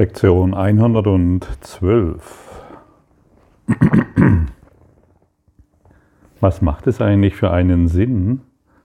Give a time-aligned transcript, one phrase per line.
[0.00, 2.62] Lektion 112.
[6.40, 8.40] Was macht es eigentlich für einen Sinn,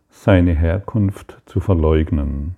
[0.09, 2.57] seine Herkunft zu verleugnen?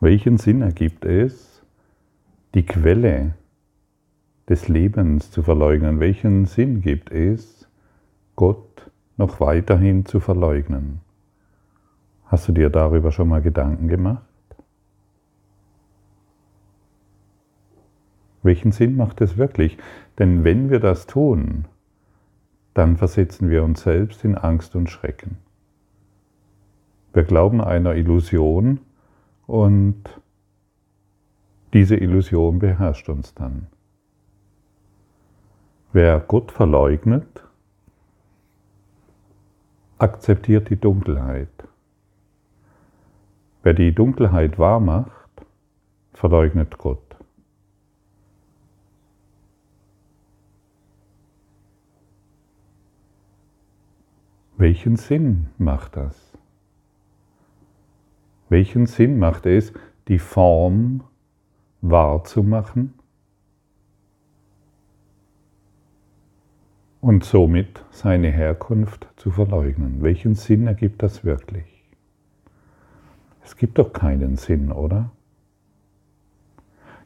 [0.00, 1.62] Welchen Sinn ergibt es,
[2.54, 3.32] die Quelle
[4.50, 5.98] des Lebens zu verleugnen?
[5.98, 7.66] Welchen Sinn gibt es,
[8.36, 11.00] Gott noch weiterhin zu verleugnen?
[12.26, 14.31] Hast du dir darüber schon mal Gedanken gemacht?
[18.42, 19.78] Welchen Sinn macht es wirklich?
[20.18, 21.66] Denn wenn wir das tun,
[22.74, 25.38] dann versetzen wir uns selbst in Angst und Schrecken.
[27.12, 28.80] Wir glauben einer Illusion
[29.46, 30.02] und
[31.72, 33.66] diese Illusion beherrscht uns dann.
[35.92, 37.44] Wer Gott verleugnet,
[39.98, 41.48] akzeptiert die Dunkelheit.
[43.62, 45.30] Wer die Dunkelheit wahrmacht,
[46.14, 47.11] verleugnet Gott.
[54.62, 56.38] Welchen Sinn macht das?
[58.48, 59.72] Welchen Sinn macht es,
[60.06, 61.02] die Form
[61.80, 62.94] wahrzumachen
[67.00, 70.00] und somit seine Herkunft zu verleugnen?
[70.00, 71.90] Welchen Sinn ergibt das wirklich?
[73.42, 75.10] Es gibt doch keinen Sinn, oder?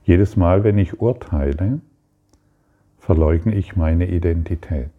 [0.04, 1.80] Jedes Mal, wenn ich urteile,
[2.98, 4.95] verleugne ich meine Identität.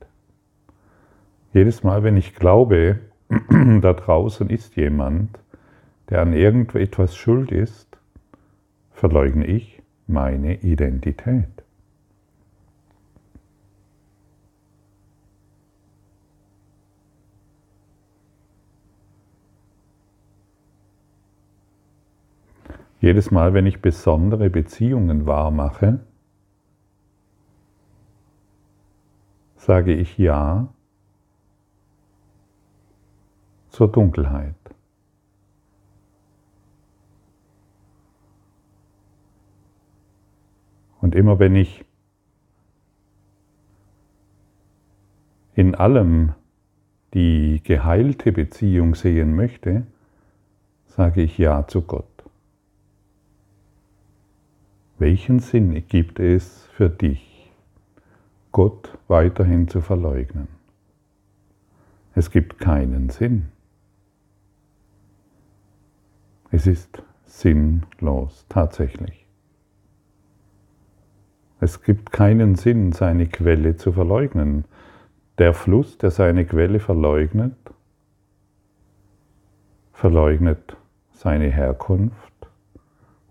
[1.53, 2.99] Jedes Mal, wenn ich glaube,
[3.81, 5.39] da draußen ist jemand,
[6.09, 7.97] der an irgendetwas schuld ist,
[8.91, 11.47] verleugne ich meine Identität.
[22.99, 25.99] Jedes Mal, wenn ich besondere Beziehungen wahrmache,
[29.55, 30.73] sage ich Ja
[33.77, 34.55] zur Dunkelheit.
[40.99, 41.85] Und immer wenn ich
[45.53, 46.33] in allem
[47.13, 49.85] die geheilte Beziehung sehen möchte,
[50.87, 52.23] sage ich Ja zu Gott.
[54.97, 57.51] Welchen Sinn gibt es für dich,
[58.51, 60.47] Gott weiterhin zu verleugnen?
[62.15, 63.51] Es gibt keinen Sinn.
[66.51, 69.27] Es ist sinnlos, tatsächlich.
[71.59, 74.65] Es gibt keinen Sinn, seine Quelle zu verleugnen.
[75.37, 77.55] Der Fluss, der seine Quelle verleugnet,
[79.91, 80.77] verleugnet
[81.11, 82.33] seine Herkunft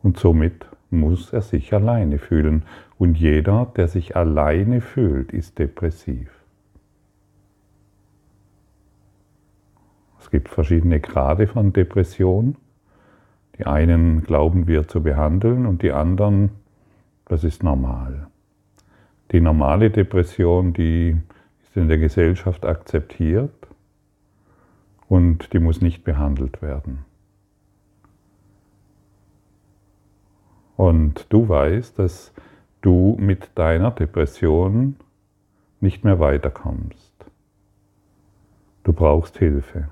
[0.02, 2.64] und somit muss er sich alleine fühlen.
[2.98, 6.30] Und jeder, der sich alleine fühlt, ist depressiv.
[10.18, 12.56] Es gibt verschiedene Grade von Depression.
[13.58, 16.50] Die einen glauben wir zu behandeln und die anderen,
[17.24, 18.28] das ist normal.
[19.32, 21.16] Die normale Depression, die
[21.62, 23.66] ist in der Gesellschaft akzeptiert
[25.08, 27.04] und die muss nicht behandelt werden.
[30.76, 32.34] Und du weißt, dass
[32.82, 34.96] du mit deiner Depression
[35.80, 37.14] nicht mehr weiterkommst.
[38.84, 39.88] Du brauchst Hilfe.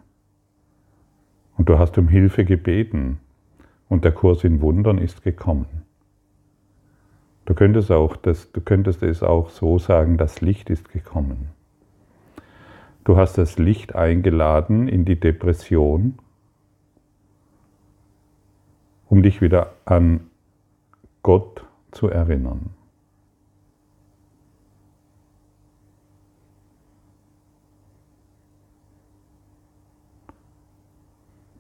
[1.57, 3.19] Und du hast um Hilfe gebeten
[3.89, 5.85] und der Kurs in Wundern ist gekommen.
[7.45, 11.51] Du könntest, auch das, du könntest es auch so sagen, das Licht ist gekommen.
[13.05, 16.19] Du hast das Licht eingeladen in die Depression,
[19.07, 20.31] um dich wieder an
[21.23, 22.71] Gott zu erinnern.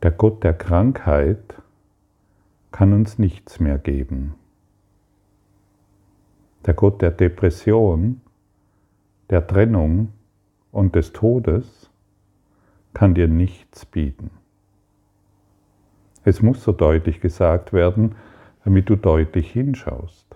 [0.03, 1.38] Der Gott der Krankheit
[2.75, 4.35] kann uns nichts mehr geben.
[6.67, 8.21] Der Gott der Depression,
[9.31, 10.09] der Trennung
[10.73, 11.88] und des Todes
[12.93, 14.32] kann dir nichts bieten.
[16.25, 18.17] Es muss so deutlich gesagt werden,
[18.65, 20.35] damit du deutlich hinschaust.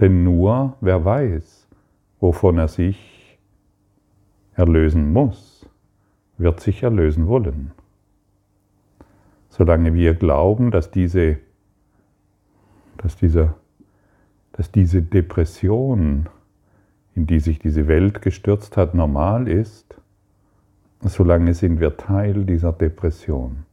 [0.00, 1.68] Denn nur wer weiß,
[2.18, 3.38] wovon er sich
[4.54, 5.68] erlösen muss,
[6.38, 7.72] wird sich erlösen wollen.
[9.56, 11.38] Solange wir glauben, dass diese,
[12.96, 13.54] dass dieser,
[14.50, 16.28] dass diese Depression,
[17.14, 19.94] in die sich diese Welt gestürzt hat, normal ist,
[21.02, 23.64] solange sind wir Teil dieser Depression.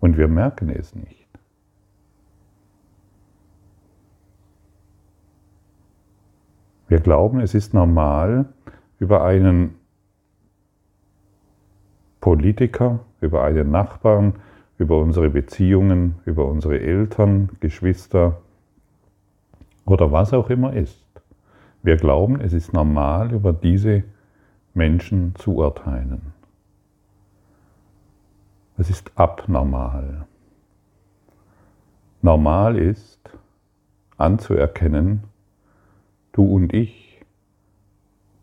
[0.00, 1.28] Und wir merken es nicht.
[6.88, 8.46] Wir glauben, es ist normal,
[8.98, 9.76] über einen
[12.20, 14.34] Politiker, über einen Nachbarn,
[14.78, 18.42] über unsere Beziehungen, über unsere Eltern, Geschwister
[19.84, 21.04] oder was auch immer ist.
[21.82, 24.04] Wir glauben, es ist normal, über diese
[24.74, 26.32] Menschen zu urteilen.
[28.76, 30.26] Es ist abnormal.
[32.20, 33.20] Normal ist
[34.18, 35.24] anzuerkennen,
[36.32, 37.24] du und ich,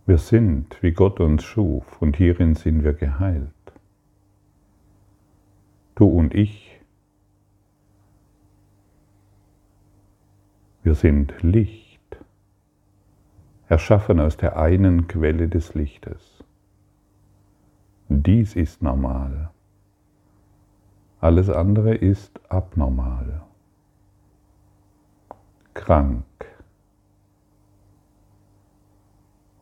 [0.05, 3.52] wir sind, wie Gott uns schuf, und hierin sind wir geheilt.
[5.95, 6.81] Du und ich,
[10.81, 12.17] wir sind Licht,
[13.67, 16.43] erschaffen aus der einen Quelle des Lichtes.
[18.09, 19.51] Dies ist normal.
[21.21, 23.43] Alles andere ist abnormal,
[25.75, 26.25] krank.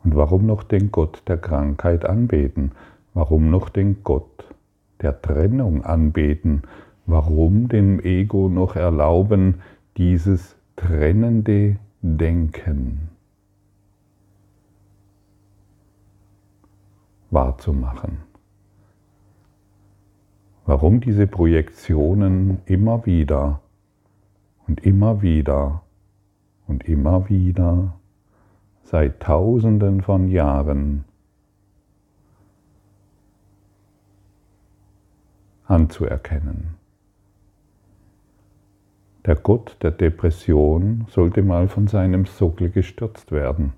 [0.03, 2.71] Und warum noch den Gott der Krankheit anbeten?
[3.13, 4.50] Warum noch den Gott
[5.01, 6.63] der Trennung anbeten?
[7.05, 9.61] Warum dem Ego noch erlauben,
[9.97, 13.09] dieses trennende Denken
[17.29, 18.31] wahrzumachen?
[20.71, 23.59] warum diese Projektionen immer wieder
[24.67, 25.81] und immer wieder
[26.65, 27.95] und immer wieder
[28.83, 31.03] seit Tausenden von Jahren
[35.71, 36.75] anzuerkennen.
[39.25, 43.73] Der Gott der Depression sollte mal von seinem Sockel gestürzt werden.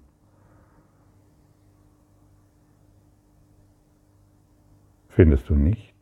[5.10, 5.94] Findest du nicht?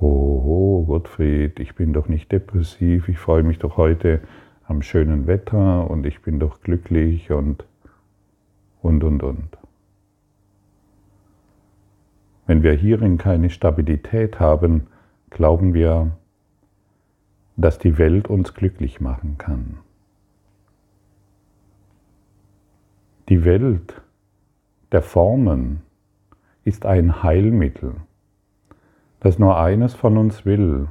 [0.00, 4.20] oh Gottfried, ich bin doch nicht depressiv, ich freue mich doch heute
[4.66, 7.64] am schönen Wetter und ich bin doch glücklich und,
[8.80, 9.61] und, und, und.
[12.46, 14.88] Wenn wir hierin keine Stabilität haben,
[15.30, 16.12] glauben wir,
[17.56, 19.78] dass die Welt uns glücklich machen kann.
[23.28, 24.02] Die Welt
[24.90, 25.82] der Formen
[26.64, 27.94] ist ein Heilmittel
[29.22, 30.88] dass nur eines von uns will,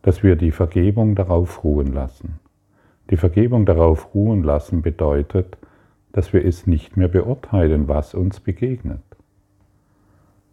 [0.00, 2.40] dass wir die Vergebung darauf ruhen lassen.
[3.10, 5.58] Die Vergebung darauf ruhen lassen bedeutet,
[6.12, 9.02] dass wir es nicht mehr beurteilen, was uns begegnet.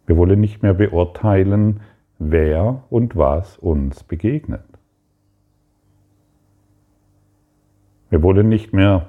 [0.06, 1.80] Wir wollen nicht mehr beurteilen,
[2.18, 4.64] wer und was uns begegnet.
[8.10, 9.08] Wir wollen nicht mehr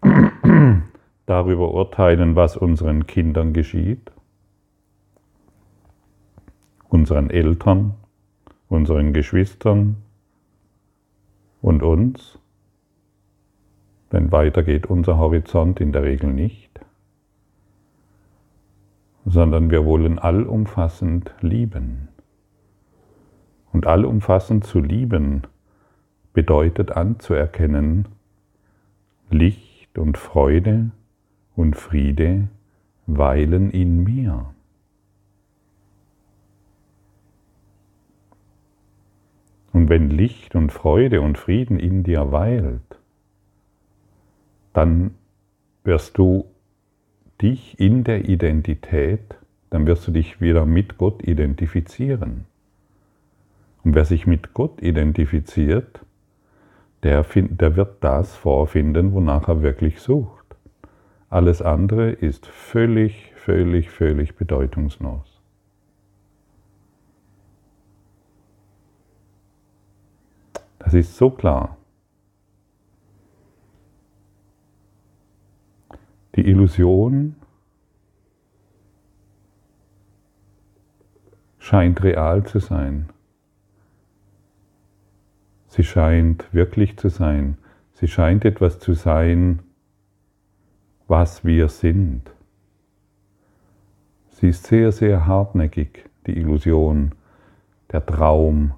[1.26, 4.10] darüber urteilen, was unseren Kindern geschieht,
[6.88, 7.94] unseren Eltern,
[8.68, 9.96] unseren Geschwistern
[11.60, 12.38] und uns,
[14.12, 16.80] denn weiter geht unser Horizont in der Regel nicht,
[19.28, 22.08] sondern wir wollen allumfassend lieben.
[23.72, 25.42] Und allumfassend zu lieben
[26.32, 28.06] bedeutet anzuerkennen,
[29.30, 30.90] Licht und Freude
[31.54, 32.48] und Friede
[33.06, 34.46] weilen in mir.
[39.72, 42.98] Und wenn Licht und Freude und Frieden in dir weilt,
[44.72, 45.14] dann
[45.84, 46.46] wirst du
[47.40, 49.36] dich in der Identität,
[49.70, 52.46] dann wirst du dich wieder mit Gott identifizieren.
[53.84, 56.00] Und wer sich mit Gott identifiziert,
[57.02, 60.44] der, find, der wird das vorfinden, wonach er wirklich sucht.
[61.30, 65.40] Alles andere ist völlig, völlig, völlig bedeutungslos.
[70.78, 71.76] Das ist so klar.
[76.38, 77.34] Die Illusion
[81.58, 83.08] scheint real zu sein.
[85.66, 87.58] Sie scheint wirklich zu sein.
[87.92, 89.64] Sie scheint etwas zu sein,
[91.08, 92.30] was wir sind.
[94.28, 97.16] Sie ist sehr, sehr hartnäckig, die Illusion,
[97.90, 98.74] der Traum,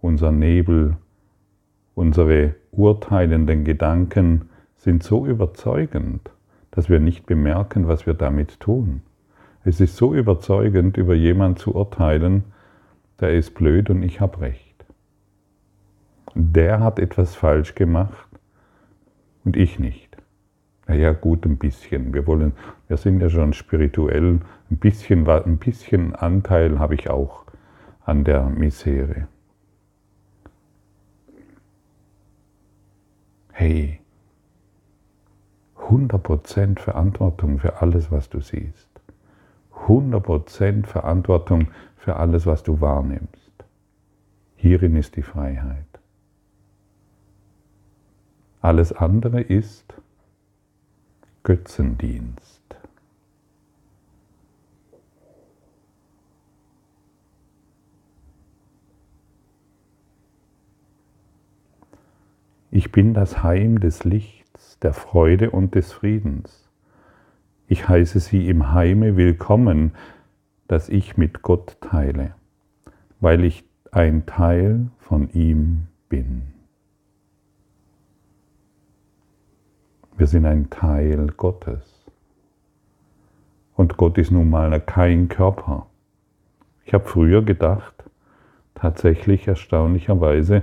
[0.00, 0.96] unser Nebel,
[1.96, 6.33] Unsere urteilenden Gedanken sind so überzeugend,
[6.74, 9.02] dass wir nicht bemerken, was wir damit tun.
[9.62, 12.42] Es ist so überzeugend, über jemanden zu urteilen,
[13.20, 14.84] der ist blöd und ich habe recht.
[16.34, 18.28] Der hat etwas falsch gemacht
[19.44, 20.16] und ich nicht.
[20.88, 22.12] Naja, gut, ein bisschen.
[22.12, 22.52] Wir wollen,
[22.88, 24.40] wir sind ja schon spirituell.
[24.68, 27.44] Ein bisschen, ein bisschen Anteil habe ich auch
[28.04, 29.28] an der Misere.
[33.52, 34.00] Hey,
[35.88, 38.88] 100% Verantwortung für alles, was du siehst.
[39.86, 43.52] 100% Verantwortung für alles, was du wahrnimmst.
[44.56, 45.84] Hierin ist die Freiheit.
[48.62, 49.94] Alles andere ist
[51.42, 52.62] Götzendienst.
[62.70, 64.43] Ich bin das Heim des Lichts,
[64.84, 66.68] der Freude und des Friedens.
[67.66, 69.92] Ich heiße Sie im Heime willkommen,
[70.68, 72.34] das ich mit Gott teile,
[73.18, 76.42] weil ich ein Teil von ihm bin.
[80.18, 82.04] Wir sind ein Teil Gottes.
[83.76, 85.86] Und Gott ist nun mal kein Körper.
[86.84, 88.04] Ich habe früher gedacht,
[88.74, 90.62] tatsächlich erstaunlicherweise,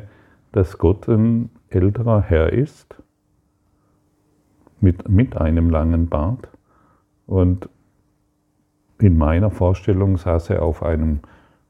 [0.52, 3.02] dass Gott ein älterer Herr ist,
[4.82, 6.50] mit, mit einem langen Bart.
[7.28, 7.70] Und
[9.00, 11.20] in meiner Vorstellung saß er auf einem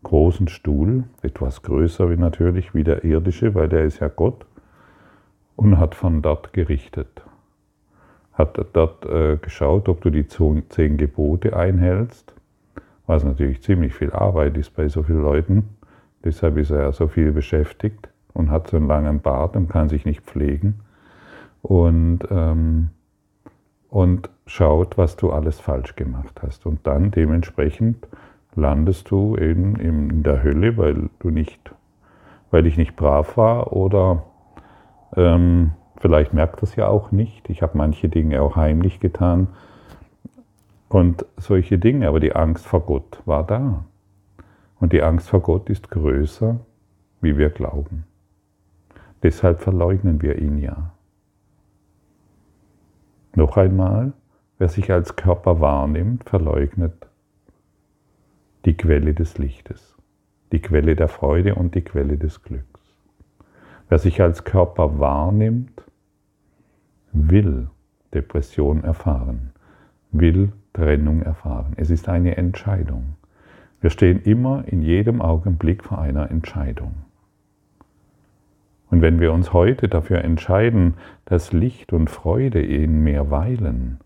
[0.03, 4.45] großen Stuhl, etwas größer wie natürlich wie der irdische, weil der ist ja Gott,
[5.55, 7.23] und hat von dort gerichtet
[8.33, 12.33] hat dort äh, geschaut, ob du die zehn Gebote einhältst,
[13.05, 15.69] was natürlich ziemlich viel Arbeit ist bei so vielen Leuten.
[16.23, 19.89] Deshalb ist er ja so viel beschäftigt und hat so einen langen Bart und kann
[19.89, 20.79] sich nicht pflegen.
[21.61, 22.89] Und, ähm,
[23.91, 26.65] und schaut, was du alles falsch gemacht hast.
[26.65, 28.07] Und dann dementsprechend
[28.55, 31.71] landest du eben in der Hölle, weil du nicht,
[32.49, 34.23] weil ich nicht brav war oder
[35.15, 37.47] ähm, Vielleicht merkt das ja auch nicht.
[37.51, 39.49] Ich habe manche Dinge auch heimlich getan.
[40.89, 43.85] Und solche Dinge, aber die Angst vor Gott war da.
[44.79, 46.59] Und die Angst vor Gott ist größer,
[47.21, 48.05] wie wir glauben.
[49.21, 50.90] Deshalb verleugnen wir ihn ja.
[53.33, 54.13] Noch einmal,
[54.57, 57.07] wer sich als Körper wahrnimmt, verleugnet
[58.65, 59.95] die Quelle des Lichtes,
[60.51, 62.81] die Quelle der Freude und die Quelle des Glücks.
[63.89, 65.83] Wer sich als Körper wahrnimmt,
[67.13, 67.69] will
[68.13, 69.51] Depression erfahren,
[70.11, 71.73] will Trennung erfahren.
[71.77, 73.15] Es ist eine Entscheidung.
[73.79, 76.93] Wir stehen immer in jedem Augenblick vor einer Entscheidung.
[78.91, 80.95] Und wenn wir uns heute dafür entscheiden,
[81.25, 83.99] dass Licht und Freude in mir weilen,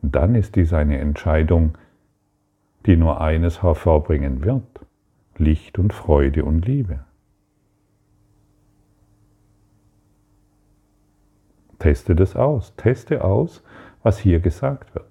[0.00, 1.76] dann ist dies eine Entscheidung,
[2.86, 4.80] die nur eines hervorbringen wird,
[5.36, 7.00] Licht und Freude und Liebe.
[11.78, 12.74] Teste das aus.
[12.76, 13.62] Teste aus,
[14.02, 15.04] was hier gesagt wird.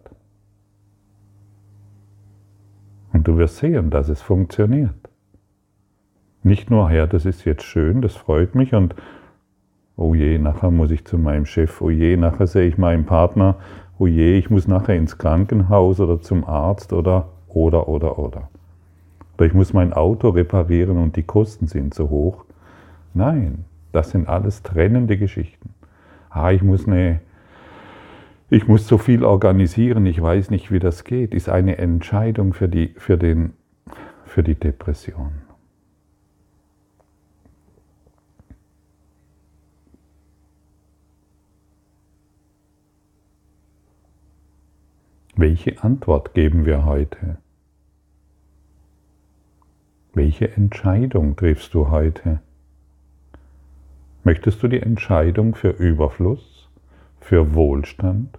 [3.11, 5.02] Und du wirst sehen, dass es funktioniert.
[6.43, 8.95] Nicht nur, Herr, das ist jetzt schön, das freut mich und
[9.95, 13.55] oh je, nachher muss ich zu meinem Chef, oh je, nachher sehe ich meinen Partner,
[13.97, 18.49] oh je, ich muss nachher ins Krankenhaus oder zum Arzt oder, oder, oder, oder.
[19.37, 22.45] Oder ich muss mein Auto reparieren und die Kosten sind so hoch.
[23.13, 25.73] Nein, das sind alles trennende Geschichten
[26.33, 27.21] ah, ich muss eine,
[28.49, 32.67] ich muss so viel organisieren, ich weiß nicht, wie das geht, ist eine Entscheidung für
[32.67, 33.53] die, für den,
[34.25, 35.31] für die Depression.
[45.35, 47.39] Welche Antwort geben wir heute?
[50.13, 52.39] Welche Entscheidung triffst du heute?
[54.23, 56.69] Möchtest du die Entscheidung für Überfluss,
[57.19, 58.37] für Wohlstand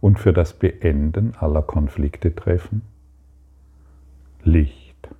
[0.00, 2.80] und für das Beenden aller Konflikte treffen?
[4.42, 5.10] Licht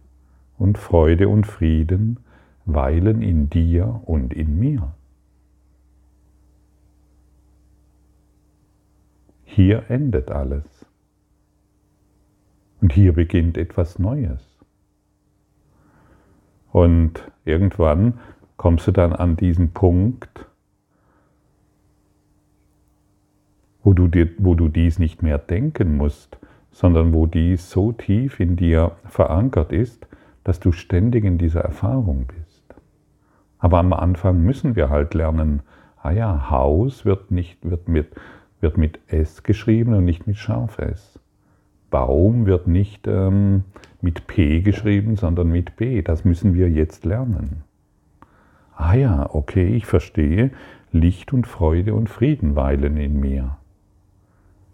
[0.56, 2.20] und Freude und Frieden
[2.64, 4.94] weilen in dir und in mir.
[9.44, 10.75] Hier endet alles.
[12.80, 14.56] Und hier beginnt etwas Neues.
[16.73, 18.14] Und irgendwann
[18.56, 20.47] kommst du dann an diesen Punkt,
[23.83, 26.38] wo du, dir, wo du dies nicht mehr denken musst,
[26.71, 30.06] sondern wo dies so tief in dir verankert ist,
[30.45, 32.75] dass du ständig in dieser Erfahrung bist.
[33.59, 35.62] Aber am Anfang müssen wir halt lernen,
[36.02, 38.14] ah ja, Haus wird, nicht, wird, mit,
[38.61, 41.18] wird mit S geschrieben und nicht mit scharf S.
[41.98, 43.64] Baum wird nicht ähm,
[44.00, 46.02] mit P geschrieben, sondern mit B.
[46.02, 47.62] Das müssen wir jetzt lernen
[48.76, 50.50] ah ja, okay, ich verstehe,
[50.92, 53.56] Licht und Freude und Frieden weilen in mir.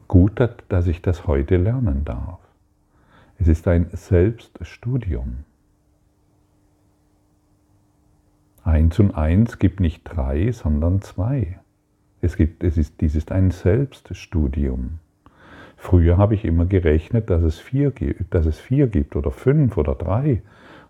[0.08, 2.38] Gut, dass ich das heute lernen darf.
[3.38, 5.44] Es ist ein Selbststudium.
[8.62, 11.58] Eins und eins gibt nicht drei, sondern zwei.
[12.20, 14.98] Es, gibt, es ist, dies ist ein Selbststudium.
[15.82, 19.76] Früher habe ich immer gerechnet, dass es vier gibt, dass es vier gibt oder fünf
[19.76, 20.40] oder drei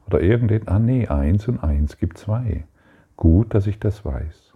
[0.06, 0.74] oder irgendetwas.
[0.74, 2.66] Ah nee, eins und eins gibt zwei.
[3.16, 4.52] Gut, dass ich das weiß.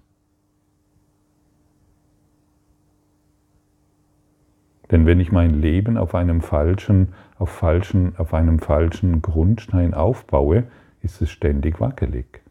[4.91, 10.65] Denn wenn ich mein Leben auf einem falschen, auf falschen, auf einem falschen Grundstein aufbaue,
[11.01, 12.43] ist es ständig wackelig.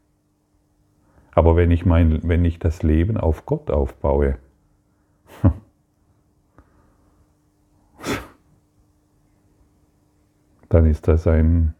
[1.33, 4.39] Aber wenn ich, mein, wenn ich das Leben auf Gott aufbaue,
[10.75, 11.73] dann ist das ein,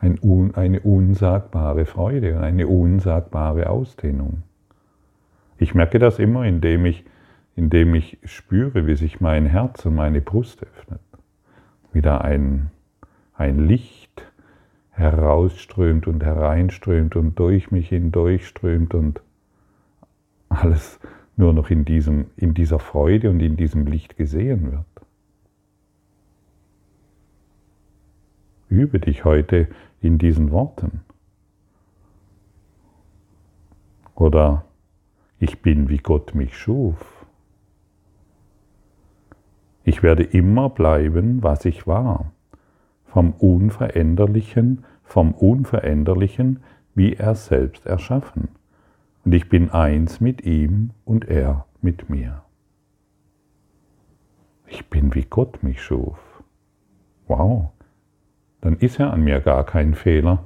[0.00, 0.18] ein,
[0.54, 4.42] eine unsagbare Freude und eine unsagbare Ausdehnung.
[5.56, 7.04] Ich merke das immer, indem ich,
[7.54, 11.00] indem ich spüre, wie sich mein Herz und meine Brust öffnet.
[11.92, 12.72] Wieder ein,
[13.34, 14.24] ein Licht
[14.90, 19.20] herausströmt und hereinströmt und durch mich hindurchströmt und
[20.48, 20.98] alles
[21.36, 24.99] nur noch in, diesem, in dieser Freude und in diesem Licht gesehen wird.
[28.70, 29.68] Übe dich heute
[30.00, 31.02] in diesen Worten.
[34.14, 34.64] Oder
[35.38, 37.26] ich bin, wie Gott mich schuf.
[39.84, 42.32] Ich werde immer bleiben, was ich war,
[43.04, 46.60] vom Unveränderlichen vom Unveränderlichen
[46.94, 48.48] wie er selbst erschaffen.
[49.24, 52.44] Und ich bin eins mit ihm und er mit mir.
[54.68, 56.18] Ich bin wie Gott mich schuf.
[57.26, 57.70] Wow,
[58.60, 60.44] dann ist ja an mir gar kein Fehler,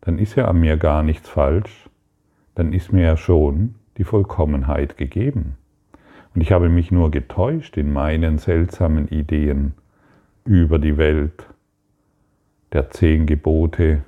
[0.00, 1.88] dann ist ja an mir gar nichts falsch,
[2.54, 5.56] dann ist mir ja schon die Vollkommenheit gegeben.
[6.34, 9.74] Und ich habe mich nur getäuscht in meinen seltsamen Ideen
[10.44, 11.46] über die Welt,
[12.72, 14.02] der zehn Gebote,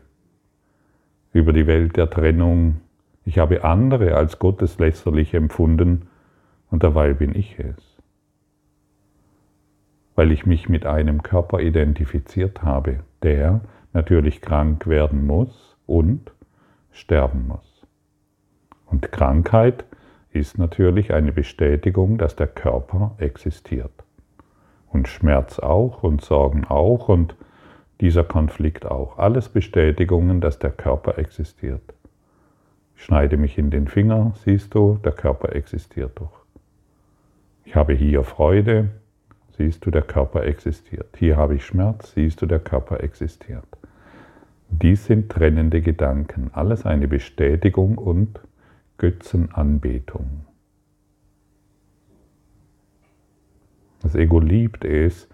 [1.32, 2.80] über die Welt der Trennung.
[3.24, 6.08] Ich habe andere als gotteslästerlich empfunden
[6.70, 7.87] und dabei bin ich es.
[10.18, 13.60] Weil ich mich mit einem Körper identifiziert habe, der
[13.92, 16.32] natürlich krank werden muss und
[16.90, 17.86] sterben muss.
[18.86, 19.84] Und Krankheit
[20.32, 23.92] ist natürlich eine Bestätigung, dass der Körper existiert.
[24.88, 27.36] Und Schmerz auch und Sorgen auch und
[28.00, 29.18] dieser Konflikt auch.
[29.18, 31.94] Alles Bestätigungen, dass der Körper existiert.
[32.96, 36.42] Ich schneide mich in den Finger, siehst du, der Körper existiert doch.
[37.64, 38.88] Ich habe hier Freude,
[39.58, 41.16] siehst du, der Körper existiert.
[41.18, 43.66] Hier habe ich Schmerz, siehst du, der Körper existiert.
[44.70, 48.40] Dies sind trennende Gedanken, alles eine Bestätigung und
[48.98, 50.46] Götzenanbetung.
[54.02, 55.28] Das Ego liebt es,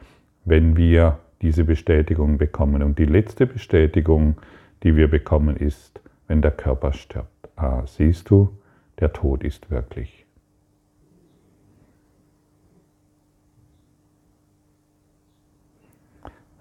[0.44, 2.82] wenn wir diese Bestätigung bekommen.
[2.82, 4.36] Und die letzte Bestätigung,
[4.82, 7.28] die wir bekommen, ist, wenn der Körper stirbt.
[7.56, 8.56] Ah, siehst du,
[9.00, 10.23] der Tod ist wirklich.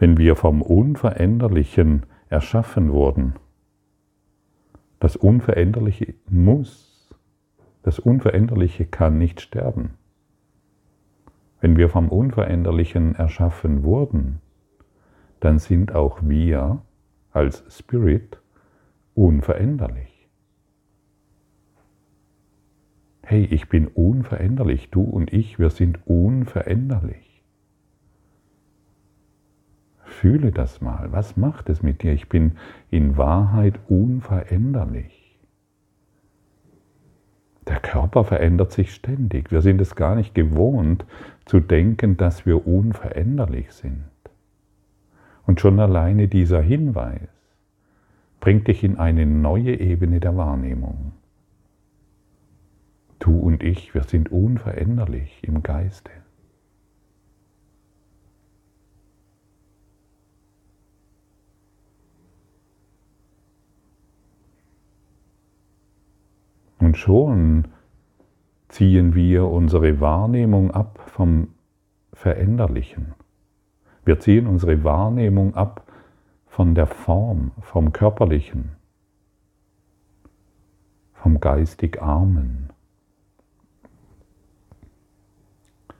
[0.03, 3.35] Wenn wir vom Unveränderlichen erschaffen wurden,
[4.99, 7.09] das Unveränderliche muss,
[7.83, 9.91] das Unveränderliche kann nicht sterben.
[11.61, 14.41] Wenn wir vom Unveränderlichen erschaffen wurden,
[15.39, 16.81] dann sind auch wir
[17.31, 18.41] als Spirit
[19.13, 20.27] unveränderlich.
[23.21, 27.22] Hey, ich bin unveränderlich, du und ich, wir sind unveränderlich.
[30.13, 32.13] Fühle das mal, was macht es mit dir?
[32.13, 32.53] Ich bin
[32.89, 35.39] in Wahrheit unveränderlich.
[37.67, 39.51] Der Körper verändert sich ständig.
[39.51, 41.05] Wir sind es gar nicht gewohnt
[41.45, 44.05] zu denken, dass wir unveränderlich sind.
[45.45, 47.29] Und schon alleine dieser Hinweis
[48.39, 51.13] bringt dich in eine neue Ebene der Wahrnehmung.
[53.19, 56.11] Du und ich, wir sind unveränderlich im Geiste.
[66.93, 67.67] Und schon
[68.67, 71.47] ziehen wir unsere Wahrnehmung ab vom
[72.13, 73.15] Veränderlichen.
[74.05, 75.91] Wir ziehen unsere Wahrnehmung ab
[76.45, 78.73] von der Form, vom Körperlichen,
[81.13, 82.69] vom geistig Armen.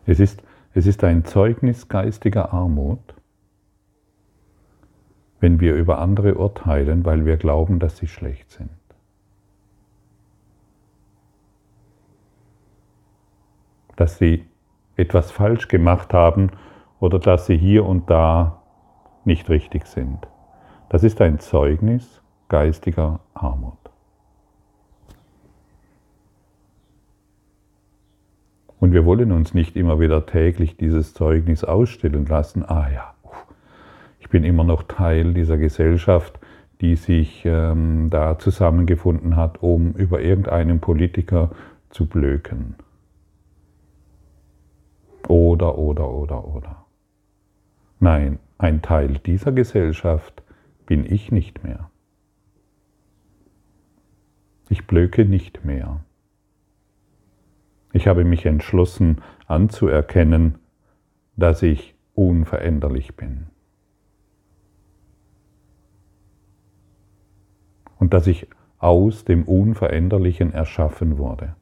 [0.06, 0.44] Es ist,
[0.76, 3.16] es ist ein Zeugnis geistiger Armut,
[5.40, 8.70] wenn wir über andere urteilen, weil wir glauben, dass sie schlecht sind.
[13.96, 14.46] Dass sie
[14.96, 16.52] etwas falsch gemacht haben
[17.00, 18.62] oder dass sie hier und da
[19.26, 20.28] nicht richtig sind.
[20.90, 23.78] Das ist ein Zeugnis geistiger Armut.
[28.80, 32.64] Und wir wollen uns nicht immer wieder täglich dieses Zeugnis ausstellen lassen.
[32.68, 33.14] Ah ja,
[34.20, 36.38] ich bin immer noch Teil dieser Gesellschaft,
[36.82, 41.52] die sich ähm, da zusammengefunden hat, um über irgendeinen Politiker
[41.90, 42.76] zu blöken.
[45.28, 46.86] Oder, oder, oder, oder.
[48.00, 50.44] Nein, ein Teil dieser Gesellschaft
[50.86, 51.90] bin ich nicht mehr.
[54.70, 56.04] Ich blöke nicht mehr.
[57.94, 60.60] Ich habe mich entschlossen anzuerkennen,
[61.36, 63.48] dass ich unveränderlich bin.
[68.00, 68.48] Und dass ich
[68.80, 71.56] aus dem Unveränderlichen erschaffen wurde.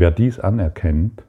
[0.00, 1.24] Wer dies anerkennt,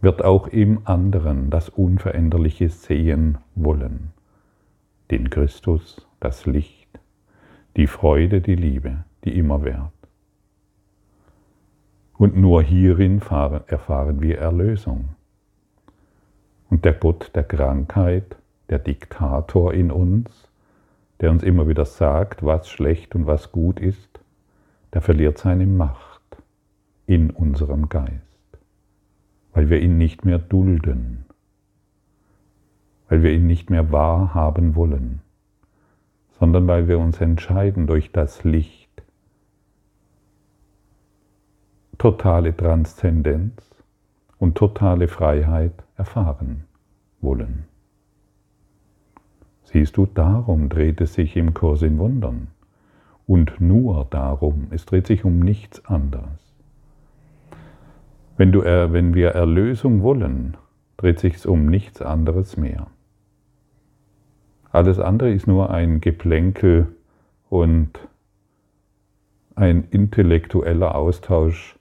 [0.00, 4.12] wird auch im anderen das Unveränderliche sehen wollen.
[5.10, 7.00] Den Christus, das Licht,
[7.76, 9.90] die Freude, die Liebe die immer währt.
[12.16, 13.20] Und nur hierin
[13.66, 15.16] erfahren wir Erlösung.
[16.70, 18.36] Und der Gott der Krankheit,
[18.70, 20.30] der Diktator in uns,
[21.20, 24.20] der uns immer wieder sagt, was schlecht und was gut ist,
[24.92, 26.13] der verliert seine Macht
[27.06, 28.58] in unserem Geist,
[29.52, 31.24] weil wir ihn nicht mehr dulden,
[33.08, 35.20] weil wir ihn nicht mehr wahrhaben wollen,
[36.38, 39.02] sondern weil wir uns entscheiden durch das Licht,
[41.98, 43.62] totale Transzendenz
[44.38, 46.64] und totale Freiheit erfahren
[47.20, 47.64] wollen.
[49.64, 52.48] Siehst du, darum dreht es sich im Kurs in Wundern.
[53.26, 56.43] Und nur darum, es dreht sich um nichts anderes.
[58.36, 60.56] Wenn, du, wenn wir Erlösung wollen,
[60.96, 62.88] dreht sich um nichts anderes mehr.
[64.70, 66.88] Alles andere ist nur ein Geplänkel
[67.48, 67.90] und
[69.54, 71.78] ein intellektueller Austausch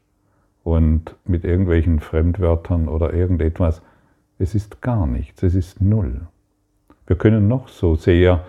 [0.63, 3.81] und mit irgendwelchen Fremdwörtern oder irgendetwas.
[4.37, 6.27] Es ist gar nichts, es ist null.
[7.07, 8.43] Wir können noch so sehr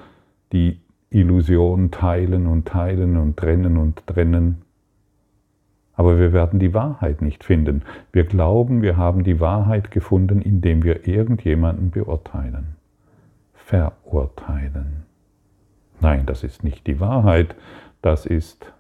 [0.53, 4.63] die Illusion teilen und teilen und trennen und trennen,
[5.97, 7.83] aber wir werden die Wahrheit nicht finden.
[8.13, 12.77] Wir glauben, wir haben die Wahrheit gefunden, indem wir irgendjemanden beurteilen,
[13.55, 15.05] verurteilen.
[16.01, 17.55] Nein, das ist nicht die Wahrheit,
[18.03, 18.73] das ist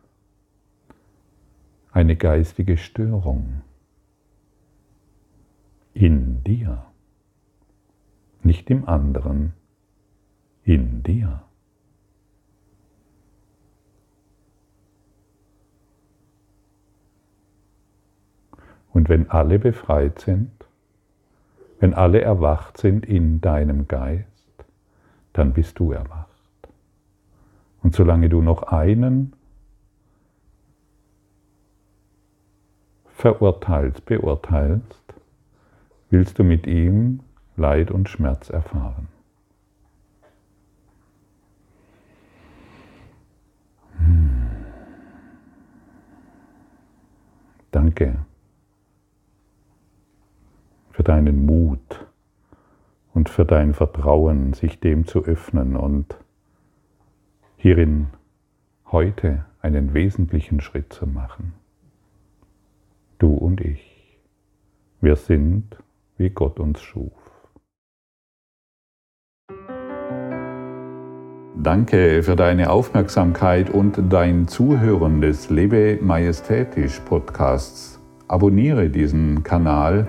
[1.92, 3.62] eine geistige Störung
[5.94, 6.84] in dir,
[8.42, 9.52] nicht im anderen,
[10.64, 11.42] in dir.
[18.94, 20.52] Und wenn alle befreit sind,
[21.80, 24.28] wenn alle erwacht sind in deinem Geist,
[25.32, 26.28] dann bist du erwacht.
[27.82, 29.34] Und solange du noch einen
[33.08, 35.02] verurteilst, beurteilst,
[36.10, 37.20] willst du mit ihm
[37.56, 39.08] Leid und Schmerz erfahren.
[43.98, 44.50] Hm.
[47.72, 48.24] Danke
[51.04, 52.06] für deinen Mut
[53.12, 56.16] und für dein Vertrauen, sich dem zu öffnen und
[57.58, 58.06] hierin
[58.90, 61.52] heute einen wesentlichen Schritt zu machen
[63.18, 64.18] du und ich.
[65.02, 65.76] Wir sind,
[66.16, 67.12] wie Gott uns schuf.
[71.62, 78.00] Danke für deine Aufmerksamkeit und dein Zuhören des Lebe Majestätisch Podcasts.
[78.26, 80.08] Abonniere diesen Kanal,